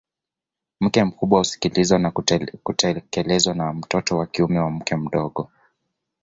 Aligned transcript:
Mke 0.81 1.03
mkubwa 1.03 1.39
husikilizwa 1.39 1.99
na 1.99 2.11
kutekelezwa 2.63 3.53
na 3.55 3.73
mtoto 3.73 4.17
wa 4.17 4.27
kiume 4.27 4.59
wa 4.59 4.71
mke 4.71 4.95
mdogo 4.95 5.49